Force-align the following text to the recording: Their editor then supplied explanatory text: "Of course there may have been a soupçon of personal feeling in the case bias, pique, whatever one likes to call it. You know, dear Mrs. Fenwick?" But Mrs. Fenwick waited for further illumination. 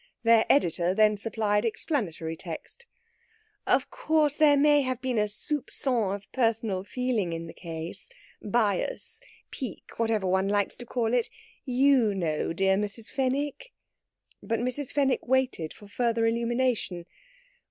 Their 0.23 0.47
editor 0.49 0.95
then 0.95 1.15
supplied 1.15 1.63
explanatory 1.63 2.35
text: 2.35 2.87
"Of 3.67 3.91
course 3.91 4.33
there 4.33 4.57
may 4.57 4.81
have 4.81 4.99
been 4.99 5.19
a 5.19 5.25
soupçon 5.29 6.15
of 6.15 6.31
personal 6.31 6.83
feeling 6.83 7.33
in 7.33 7.45
the 7.45 7.53
case 7.53 8.09
bias, 8.41 9.21
pique, 9.51 9.91
whatever 9.99 10.25
one 10.25 10.47
likes 10.47 10.75
to 10.77 10.87
call 10.87 11.13
it. 11.13 11.29
You 11.65 12.15
know, 12.15 12.51
dear 12.51 12.77
Mrs. 12.77 13.11
Fenwick?" 13.11 13.73
But 14.41 14.59
Mrs. 14.59 14.91
Fenwick 14.91 15.27
waited 15.27 15.71
for 15.71 15.87
further 15.87 16.25
illumination. 16.25 17.05